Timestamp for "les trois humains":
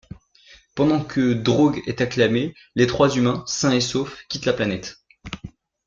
2.73-3.43